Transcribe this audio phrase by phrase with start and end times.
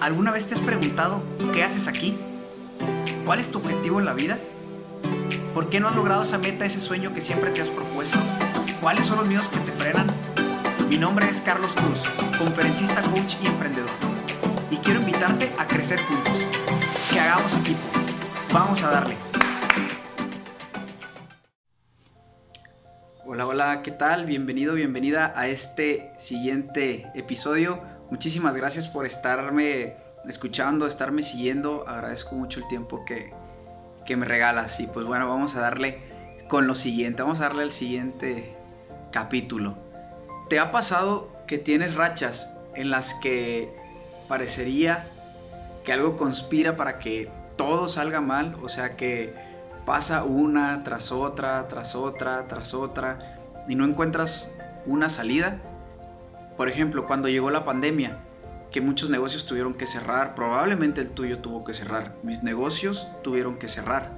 [0.00, 2.16] ¿Alguna vez te has preguntado qué haces aquí?
[3.26, 4.38] ¿Cuál es tu objetivo en la vida?
[5.52, 8.18] ¿Por qué no has logrado esa meta, ese sueño que siempre te has propuesto?
[8.80, 10.06] ¿Cuáles son los miedos que te frenan?
[10.88, 12.00] Mi nombre es Carlos Cruz,
[12.38, 13.90] conferencista, coach y emprendedor.
[14.70, 16.32] Y quiero invitarte a crecer juntos.
[17.12, 17.86] Que hagamos equipo.
[18.54, 19.16] Vamos a darle.
[23.26, 24.24] Hola, hola, ¿qué tal?
[24.24, 29.96] Bienvenido, bienvenida a este siguiente episodio Muchísimas gracias por estarme
[30.28, 31.88] escuchando, estarme siguiendo.
[31.88, 33.32] Agradezco mucho el tiempo que,
[34.16, 34.80] me regalas.
[34.80, 36.00] Y pues bueno, vamos a darle
[36.48, 37.22] con lo siguiente.
[37.22, 38.56] Vamos a darle al siguiente
[39.12, 39.78] capítulo.
[40.48, 43.72] ¿Te ha pasado que tienes rachas en las que
[44.28, 45.08] parecería
[45.84, 48.56] que algo conspira para que todo salga mal?
[48.62, 49.32] O sea que
[49.86, 53.38] pasa una tras otra, tras otra, tras otra
[53.68, 55.60] y no encuentras una salida.
[56.60, 58.18] Por ejemplo, cuando llegó la pandemia,
[58.70, 63.56] que muchos negocios tuvieron que cerrar, probablemente el tuyo tuvo que cerrar, mis negocios tuvieron
[63.56, 64.10] que cerrar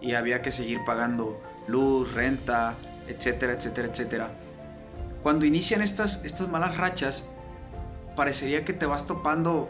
[0.00, 2.74] y había que seguir pagando luz, renta,
[3.06, 4.30] etcétera, etcétera, etcétera.
[5.22, 7.30] Cuando inician estas, estas malas rachas,
[8.16, 9.68] parecería que te vas topando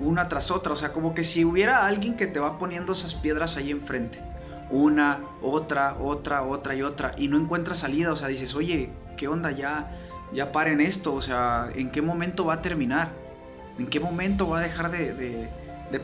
[0.00, 3.12] una tras otra, o sea, como que si hubiera alguien que te va poniendo esas
[3.12, 4.18] piedras ahí enfrente,
[4.70, 9.28] una, otra, otra, otra y otra, y no encuentras salida, o sea, dices, oye, ¿qué
[9.28, 10.05] onda ya?
[10.32, 13.10] Ya paren esto, o sea, ¿en qué momento va a terminar?
[13.78, 15.48] ¿En qué momento va a dejar de,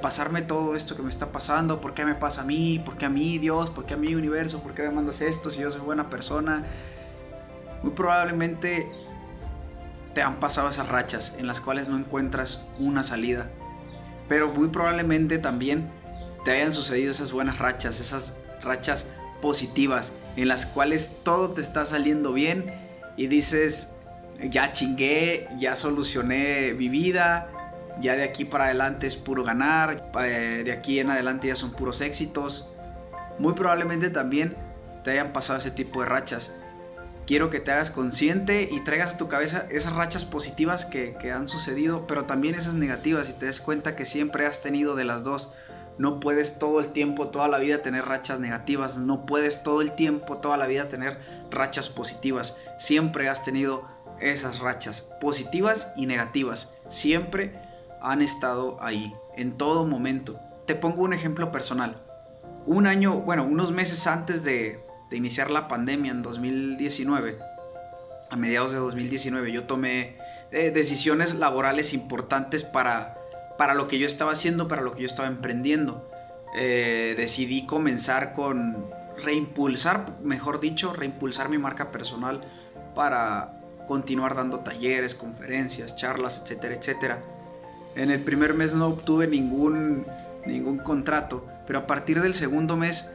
[0.00, 1.80] pasarme todo esto que me está pasando?
[1.80, 2.80] ¿Por qué me pasa a mí?
[2.84, 3.70] ¿Por qué a mí, Dios?
[3.70, 4.62] ¿Por qué a mí, universo?
[4.62, 6.64] ¿Por qué me mandas esto si yo soy buena persona?
[7.82, 8.90] Muy probablemente
[10.14, 13.50] te han pasado esas rachas en las cuales no encuentras una salida.
[14.28, 15.90] Pero muy probablemente también
[16.44, 19.06] te hayan sucedido esas buenas rachas, esas rachas
[19.40, 22.72] positivas en las cuales todo te está saliendo bien
[23.16, 23.96] y dices,
[24.40, 27.50] ya chingué, ya solucioné mi vida,
[28.00, 31.72] ya de aquí para adelante es puro ganar, eh, de aquí en adelante ya son
[31.72, 32.68] puros éxitos.
[33.38, 34.56] Muy probablemente también
[35.04, 36.56] te hayan pasado ese tipo de rachas.
[37.26, 41.30] Quiero que te hagas consciente y traigas a tu cabeza esas rachas positivas que, que
[41.30, 45.04] han sucedido, pero también esas negativas y te des cuenta que siempre has tenido de
[45.04, 45.54] las dos.
[45.98, 48.96] No puedes todo el tiempo, toda la vida tener rachas negativas.
[48.96, 51.18] No puedes todo el tiempo, toda la vida tener
[51.50, 52.58] rachas positivas.
[52.78, 53.86] Siempre has tenido
[54.30, 57.54] esas rachas positivas y negativas siempre
[58.00, 60.38] han estado ahí, en todo momento.
[60.66, 62.02] Te pongo un ejemplo personal.
[62.66, 64.78] Un año, bueno, unos meses antes de,
[65.10, 67.38] iniciar la pandemia en 2019,
[68.30, 70.16] a mediados de 2019, yo tomé
[70.50, 73.18] eh, decisiones laborales importantes para,
[73.58, 76.08] para lo que yo estaba haciendo, para lo que yo estaba emprendiendo.
[76.54, 78.90] Eh, decidí comenzar con
[79.22, 82.40] reimpulsar, mejor dicho, reimpulsar mi marca personal
[82.94, 83.61] para
[83.92, 87.18] continuar dando talleres, conferencias, charlas, etcétera, etcétera.
[87.94, 90.06] En el primer mes no obtuve ningún,
[90.46, 93.14] ningún contrato, pero a partir del segundo mes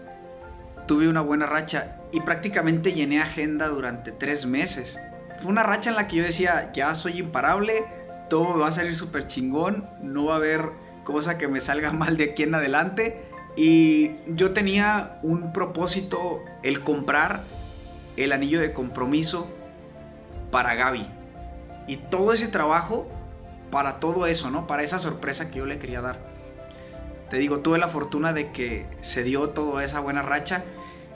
[0.85, 4.99] tuve una buena racha y prácticamente llené agenda durante tres meses.
[5.41, 7.83] Fue una racha en la que yo decía, ya soy imparable,
[8.29, 10.61] todo me va a salir súper chingón, no va a haber
[11.03, 13.23] cosa que me salga mal de aquí en adelante.
[13.55, 17.41] Y yo tenía un propósito, el comprar
[18.15, 19.56] el anillo de compromiso
[20.51, 21.07] para Gaby.
[21.87, 23.07] Y todo ese trabajo
[23.71, 24.67] para todo eso, ¿no?
[24.67, 26.19] Para esa sorpresa que yo le quería dar.
[27.29, 30.63] Te digo, tuve la fortuna de que se dio toda esa buena racha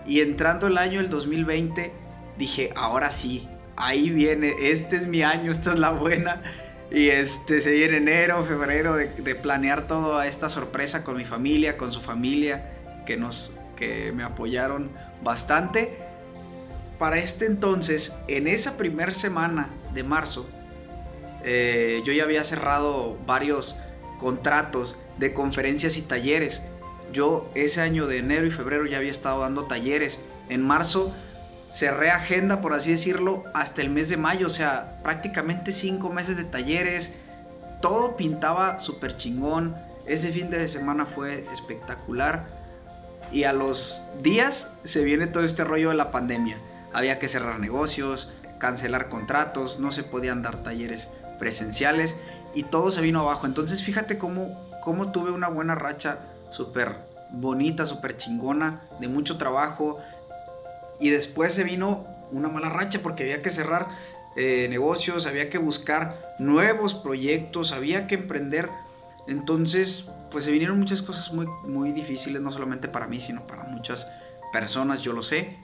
[0.06, 1.94] y entrando el año el 2020
[2.38, 3.48] dije, ahora sí,
[3.78, 6.42] ahí viene, este es mi año, esta es la buena.
[6.92, 11.78] Y este, seguir en enero, febrero de, de, planear toda esta sorpresa con mi familia,
[11.78, 12.74] con su familia,
[13.06, 14.92] que, nos, que me apoyaron
[15.24, 15.98] bastante
[17.02, 20.48] para este entonces, en esa primera semana de marzo,
[21.44, 23.80] eh, yo ya había cerrado varios
[24.20, 26.62] contratos de conferencias y talleres.
[27.12, 30.24] Yo ese año de enero y febrero ya había estado dando talleres.
[30.48, 31.12] En marzo
[31.72, 34.46] cerré agenda, por así decirlo, hasta el mes de mayo.
[34.46, 37.18] O sea, prácticamente cinco meses de talleres.
[37.82, 39.76] Todo pintaba súper chingón.
[40.06, 42.46] Ese fin de semana fue espectacular.
[43.32, 46.60] Y a los días se viene todo este rollo de la pandemia
[46.94, 51.10] había que cerrar negocios, cancelar contratos, no se podían dar talleres
[51.40, 52.16] presenciales
[52.54, 53.48] y todo se vino abajo.
[53.48, 56.20] Entonces fíjate cómo, cómo tuve una buena racha
[56.52, 60.00] súper bonita, súper chingona, de mucho trabajo.
[61.00, 63.88] Y después se vino una mala racha porque había que cerrar
[64.36, 68.70] eh, negocios, había que buscar nuevos proyectos, había que emprender.
[69.28, 73.64] Entonces, pues se vinieron muchas cosas muy, muy difíciles, no solamente para mí, sino para
[73.64, 74.12] muchas
[74.54, 75.58] personas, yo lo sé.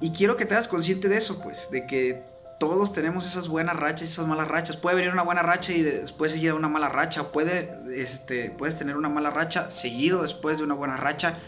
[0.00, 2.22] Y quiero que te hagas consciente de eso, pues, de que
[2.58, 4.76] todos tenemos esas buenas rachas y esas malas rachas.
[4.76, 7.32] Puede venir una buena racha y después seguir una mala racha.
[7.32, 11.38] Puede, este, puedes tener una mala racha seguido después de una buena racha.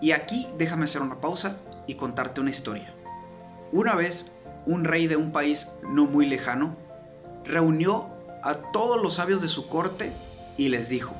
[0.00, 1.56] Y aquí déjame hacer una pausa
[1.86, 2.92] y contarte una historia.
[3.72, 4.32] Una vez,
[4.66, 6.76] un rey de un país no muy lejano
[7.44, 8.08] reunió
[8.42, 10.12] a todos los sabios de su corte
[10.56, 11.14] y les dijo,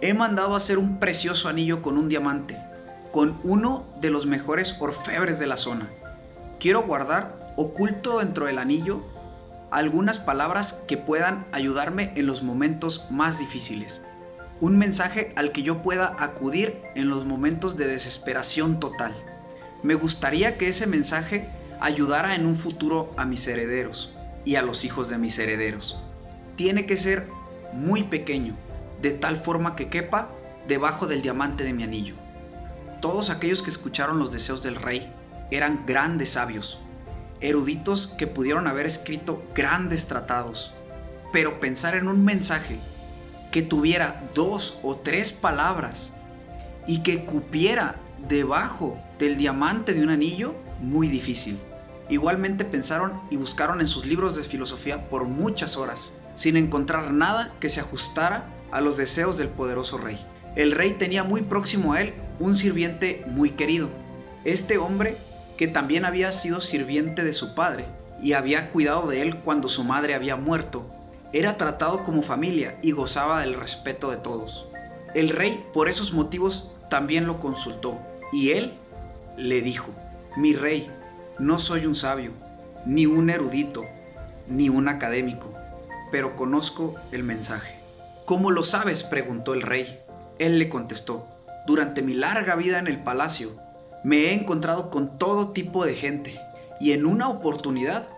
[0.00, 2.58] he mandado hacer un precioso anillo con un diamante,
[3.14, 5.88] con uno de los mejores orfebres de la zona.
[6.58, 9.04] Quiero guardar oculto dentro del anillo
[9.70, 14.04] algunas palabras que puedan ayudarme en los momentos más difíciles.
[14.60, 19.14] Un mensaje al que yo pueda acudir en los momentos de desesperación total.
[19.84, 24.12] Me gustaría que ese mensaje ayudara en un futuro a mis herederos
[24.44, 26.00] y a los hijos de mis herederos.
[26.56, 27.28] Tiene que ser
[27.72, 28.56] muy pequeño,
[29.00, 30.30] de tal forma que quepa
[30.66, 32.23] debajo del diamante de mi anillo.
[33.04, 35.12] Todos aquellos que escucharon los deseos del rey
[35.50, 36.78] eran grandes sabios,
[37.42, 40.72] eruditos que pudieron haber escrito grandes tratados,
[41.30, 42.78] pero pensar en un mensaje
[43.52, 46.14] que tuviera dos o tres palabras
[46.86, 47.96] y que cupiera
[48.26, 51.58] debajo del diamante de un anillo, muy difícil.
[52.08, 57.52] Igualmente pensaron y buscaron en sus libros de filosofía por muchas horas, sin encontrar nada
[57.60, 60.26] que se ajustara a los deseos del poderoso rey.
[60.56, 63.88] El rey tenía muy próximo a él un sirviente muy querido.
[64.44, 65.16] Este hombre
[65.56, 67.86] que también había sido sirviente de su padre
[68.20, 70.90] y había cuidado de él cuando su madre había muerto,
[71.32, 74.68] era tratado como familia y gozaba del respeto de todos.
[75.14, 78.00] El rey por esos motivos también lo consultó
[78.32, 78.74] y él
[79.36, 79.90] le dijo,
[80.36, 80.90] mi rey,
[81.38, 82.32] no soy un sabio,
[82.86, 83.84] ni un erudito,
[84.48, 85.52] ni un académico,
[86.12, 87.80] pero conozco el mensaje.
[88.24, 89.02] ¿Cómo lo sabes?
[89.02, 90.00] preguntó el rey.
[90.38, 91.26] Él le contestó,
[91.66, 93.56] durante mi larga vida en el palacio,
[94.02, 96.38] me he encontrado con todo tipo de gente
[96.80, 98.08] y en una oportunidad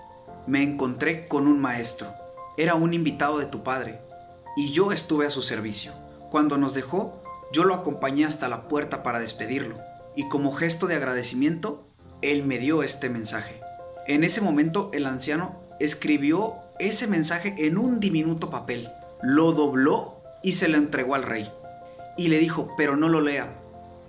[0.46, 2.08] me encontré con un maestro.
[2.56, 4.00] Era un invitado de tu padre
[4.56, 5.93] y yo estuve a su servicio.
[6.31, 7.22] Cuando nos dejó,
[7.52, 9.76] yo lo acompañé hasta la puerta para despedirlo
[10.16, 11.87] y como gesto de agradecimiento,
[12.22, 13.60] él me dio este mensaje.
[14.08, 18.90] En ese momento el anciano escribió ese mensaje en un diminuto papel,
[19.22, 21.50] lo dobló y se lo entregó al rey.
[22.16, 23.58] Y le dijo, pero no lo lea,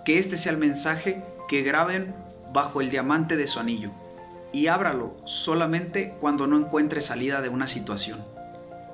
[0.05, 2.15] que este sea el mensaje que graben
[2.53, 3.91] bajo el diamante de su anillo
[4.51, 8.23] y ábralo solamente cuando no encuentre salida de una situación.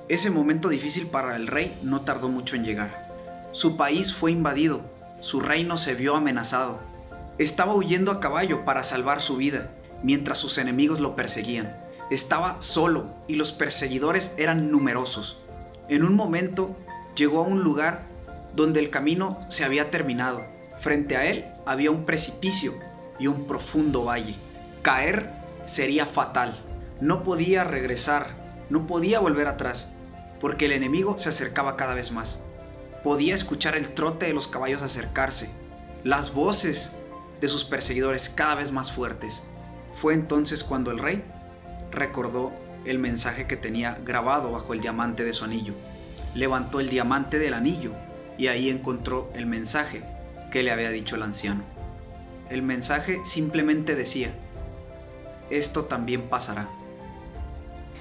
[0.08, 3.48] Ese momento difícil para el rey no tardó mucho en llegar.
[3.52, 4.82] Su país fue invadido,
[5.20, 6.80] su reino se vio amenazado.
[7.38, 9.70] Estaba huyendo a caballo para salvar su vida,
[10.02, 11.76] mientras sus enemigos lo perseguían.
[12.10, 15.42] Estaba solo y los perseguidores eran numerosos.
[15.88, 16.76] En un momento
[17.16, 18.02] llegó a un lugar
[18.54, 20.46] donde el camino se había terminado.
[20.78, 22.74] Frente a él había un precipicio
[23.18, 24.36] y un profundo valle.
[24.82, 25.30] Caer
[25.64, 26.60] sería fatal.
[27.00, 28.34] No podía regresar,
[28.70, 29.94] no podía volver atrás,
[30.40, 32.44] porque el enemigo se acercaba cada vez más.
[33.02, 35.50] Podía escuchar el trote de los caballos acercarse,
[36.04, 36.96] las voces
[37.40, 39.42] de sus perseguidores cada vez más fuertes.
[39.92, 41.24] Fue entonces cuando el rey
[41.90, 42.52] recordó
[42.84, 45.74] el mensaje que tenía grabado bajo el diamante de su anillo.
[46.34, 47.94] Levantó el diamante del anillo
[48.38, 50.02] y ahí encontró el mensaje
[50.50, 51.62] que le había dicho el anciano.
[52.50, 54.34] El mensaje simplemente decía,
[55.50, 56.68] esto también pasará.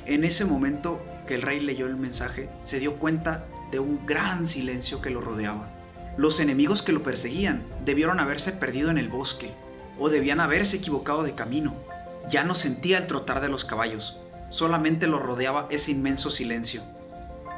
[0.05, 4.45] En ese momento que el rey leyó el mensaje, se dio cuenta de un gran
[4.45, 5.69] silencio que lo rodeaba.
[6.17, 9.51] Los enemigos que lo perseguían debieron haberse perdido en el bosque
[9.97, 11.73] o debían haberse equivocado de camino.
[12.29, 16.83] Ya no sentía el trotar de los caballos, solamente lo rodeaba ese inmenso silencio.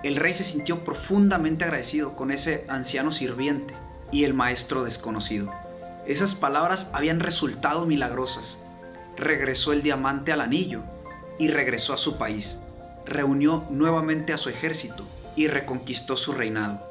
[0.05, 3.73] El rey se sintió profundamente agradecido con ese anciano sirviente
[4.11, 5.51] y el maestro desconocido.
[6.05, 8.63] Esas palabras habían resultado milagrosas.
[9.17, 10.83] Regresó el diamante al anillo
[11.39, 12.61] y regresó a su país.
[13.07, 16.85] Reunió nuevamente a su ejército y reconquistó su reinado.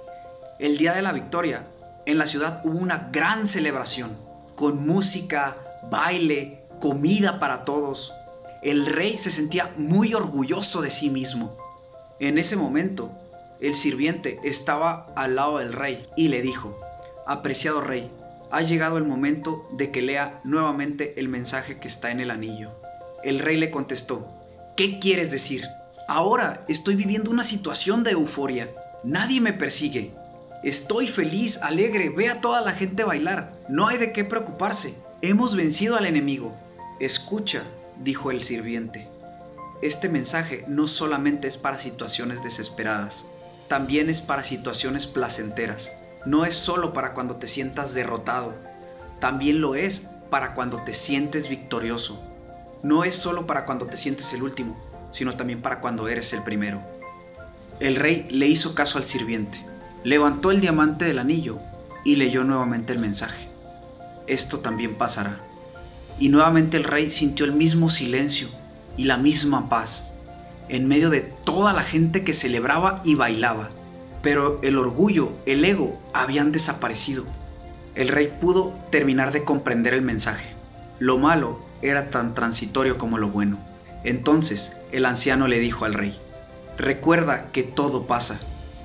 [0.59, 1.69] El día de la victoria,
[2.07, 4.19] en la ciudad hubo una gran celebración,
[4.57, 5.55] con música,
[5.89, 8.13] baile, comida para todos.
[8.65, 11.64] El rey se sentía muy orgulloso de sí mismo.
[12.21, 13.11] En ese momento,
[13.61, 16.79] el sirviente estaba al lado del rey y le dijo,
[17.27, 18.11] Apreciado rey,
[18.51, 22.71] ha llegado el momento de que lea nuevamente el mensaje que está en el anillo.
[23.25, 24.29] El rey le contestó,
[24.77, 25.65] ¿qué quieres decir?
[26.07, 28.71] Ahora estoy viviendo una situación de euforia.
[29.03, 30.13] Nadie me persigue.
[30.63, 33.53] Estoy feliz, alegre, ve a toda la gente bailar.
[33.69, 34.95] No hay de qué preocuparse.
[35.21, 36.55] Hemos vencido al enemigo.
[37.01, 37.65] Escucha,
[37.99, 39.09] dijo el sirviente.
[39.85, 43.27] Este mensaje no solamente es para situaciones desesperadas,
[43.69, 45.93] también es para situaciones placenteras
[46.25, 48.55] no es solo para cuando te sientas derrotado,
[49.21, 52.19] también lo es para cuando te sientes victorioso.
[52.83, 54.75] no es solo para cuando te sientes el último,
[55.11, 56.81] sino también para cuando eres el primero.
[57.79, 59.59] El rey le hizo caso al sirviente,
[60.03, 61.59] levantó el diamante del anillo
[62.07, 63.51] y leyó nuevamente el mensaje.
[64.27, 65.41] Esto también pasará.
[66.19, 68.49] Y nuevamente el rey sintió el mismo silencio
[68.97, 70.13] y la misma paz,
[70.69, 73.71] en medio de toda la gente que celebraba y bailaba.
[74.23, 77.25] Pero el orgullo, el ego, habían desaparecido.
[77.95, 80.55] El rey pudo terminar de comprender el mensaje.
[80.99, 83.59] Lo malo era tan transitorio como lo bueno.
[84.05, 86.19] Entonces el anciano le dijo al rey,
[86.77, 88.41] recuerda que todo pasa.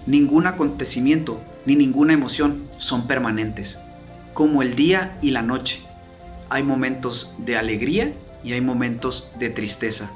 [0.06, 3.80] Ningún acontecimiento ni ninguna emoción son permanentes,
[4.34, 5.82] como el día y la noche.
[6.50, 10.12] Hay momentos de alegría y hay momentos de tristeza.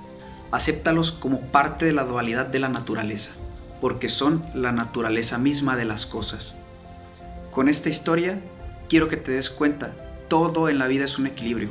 [0.51, 3.31] Acéptalos como parte de la dualidad de la naturaleza,
[3.81, 6.57] porque son la naturaleza misma de las cosas.
[7.51, 8.39] Con esta historia
[8.87, 9.93] quiero que te des cuenta,
[10.27, 11.69] todo en la vida es un equilibrio.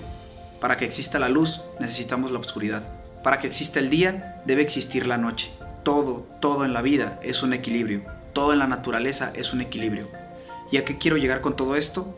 [0.61, 2.83] Para que exista la luz necesitamos la oscuridad.
[3.25, 5.51] Para que exista el día debe existir la noche.
[5.83, 8.05] Todo, todo en la vida es un equilibrio.
[8.33, 10.09] Todo en la naturaleza es un equilibrio.
[10.71, 12.17] ¿Y a qué quiero llegar con todo esto?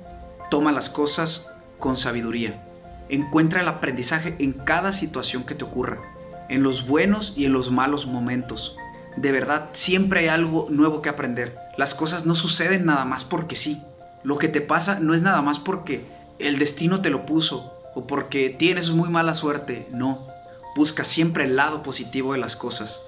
[0.50, 2.63] Toma las cosas con sabiduría.
[3.08, 6.00] Encuentra el aprendizaje en cada situación que te ocurra,
[6.48, 8.76] en los buenos y en los malos momentos.
[9.16, 11.56] De verdad, siempre hay algo nuevo que aprender.
[11.76, 13.82] Las cosas no suceden nada más porque sí.
[14.22, 16.04] Lo que te pasa no es nada más porque
[16.38, 19.86] el destino te lo puso o porque tienes muy mala suerte.
[19.92, 20.26] No.
[20.74, 23.02] Busca siempre el lado positivo de las cosas.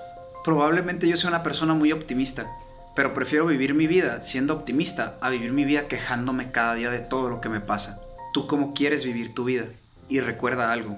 [0.44, 2.46] Probablemente yo sea una persona muy optimista,
[2.94, 7.00] pero prefiero vivir mi vida siendo optimista a vivir mi vida quejándome cada día de
[7.00, 8.00] todo lo que me pasa.
[8.32, 9.64] Tú cómo quieres vivir tu vida.
[10.08, 10.96] Y recuerda algo,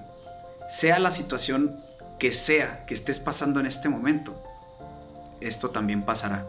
[0.68, 1.82] sea la situación
[2.18, 4.42] que sea que estés pasando en este momento,
[5.40, 6.46] esto también pasará.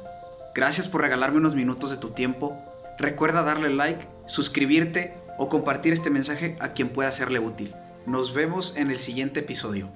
[0.56, 2.58] Gracias por regalarme unos minutos de tu tiempo.
[2.98, 7.76] Recuerda darle like, suscribirte o compartir este mensaje a quien pueda serle útil.
[8.06, 9.90] Nos vemos en el siguiente episodio.